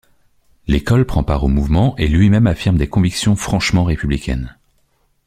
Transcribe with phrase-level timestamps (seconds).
[0.67, 4.57] L’École prend part au mouvement et lui-même affirme des convictions franchement républicaines.